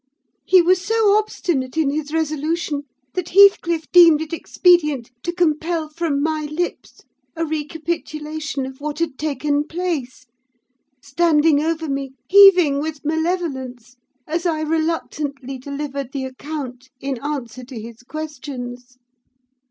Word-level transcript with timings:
He 0.45 0.63
was 0.63 0.83
so 0.83 1.15
obstinate 1.15 1.77
in 1.77 1.91
his 1.91 2.11
resolution, 2.11 2.85
that 3.13 3.29
Heathcliff 3.29 3.85
deemed 3.91 4.19
it 4.21 4.33
expedient 4.33 5.11
to 5.21 5.31
compel 5.31 5.89
from 5.89 6.23
my 6.23 6.45
lips 6.45 7.03
a 7.35 7.45
recapitulation 7.45 8.65
of 8.65 8.81
what 8.81 8.97
had 8.97 9.19
taken 9.19 9.63
place; 9.63 10.25
standing 11.03 11.61
over 11.61 11.87
me, 11.87 12.13
heaving 12.27 12.79
with 12.79 13.05
malevolence, 13.05 13.95
as 14.25 14.47
I 14.47 14.61
reluctantly 14.61 15.59
delivered 15.59 16.13
the 16.13 16.25
account 16.25 16.89
in 16.99 17.21
answer 17.23 17.63
to 17.63 17.79
his 17.79 18.01
questions. 18.01 18.97